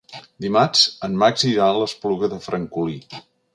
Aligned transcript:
Dimarts 0.45 0.81
en 1.09 1.19
Max 1.25 1.45
irà 1.51 1.69
a 1.73 1.77
l'Espluga 1.83 2.33
de 2.35 2.43
Francolí. 2.49 2.99